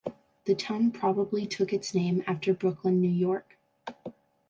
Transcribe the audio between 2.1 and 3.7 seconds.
after Brooklyn, New York.